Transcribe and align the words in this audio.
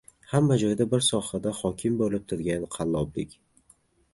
Hamma 0.29 0.55
joyda, 0.61 0.87
har 0.87 0.91
bir 0.93 1.03
sohada 1.07 1.53
hokim 1.59 1.99
bo‘lib 2.01 2.25
turgan 2.33 2.67
qalloblik. 2.79 3.37